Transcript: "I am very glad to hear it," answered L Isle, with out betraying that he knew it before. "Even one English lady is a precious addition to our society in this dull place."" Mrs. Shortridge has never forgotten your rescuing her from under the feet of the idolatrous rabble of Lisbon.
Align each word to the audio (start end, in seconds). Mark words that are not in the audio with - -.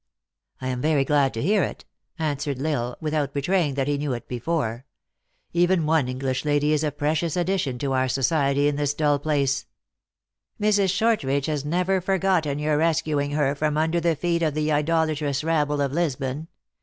"I 0.61 0.69
am 0.69 0.81
very 0.81 1.05
glad 1.05 1.31
to 1.35 1.43
hear 1.43 1.61
it," 1.61 1.85
answered 2.17 2.57
L 2.59 2.65
Isle, 2.65 2.97
with 3.01 3.13
out 3.13 3.35
betraying 3.35 3.75
that 3.75 3.87
he 3.87 3.99
knew 3.99 4.13
it 4.13 4.27
before. 4.27 4.87
"Even 5.53 5.85
one 5.85 6.07
English 6.07 6.43
lady 6.43 6.73
is 6.73 6.83
a 6.83 6.91
precious 6.91 7.37
addition 7.37 7.77
to 7.77 7.91
our 7.93 8.07
society 8.07 8.67
in 8.67 8.77
this 8.77 8.95
dull 8.95 9.19
place."" 9.19 9.67
Mrs. 10.59 10.89
Shortridge 10.89 11.45
has 11.45 11.63
never 11.65 12.01
forgotten 12.01 12.57
your 12.57 12.77
rescuing 12.79 13.33
her 13.33 13.53
from 13.53 13.77
under 13.77 13.99
the 14.01 14.15
feet 14.15 14.41
of 14.41 14.55
the 14.55 14.71
idolatrous 14.71 15.43
rabble 15.43 15.81
of 15.81 15.91
Lisbon. 15.93 16.47